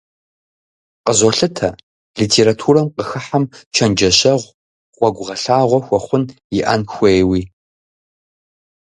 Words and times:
Къызолъытэ, 1.05 1.69
литературэм 2.19 2.87
къыхыхьэм 2.95 3.43
чэнджэщэгъу, 3.75 4.53
гъуэгугъэлъагъуэ 4.97 5.79
хуэхъун 5.85 6.23
иӀэн 6.59 6.81
хуейуи. 6.91 7.43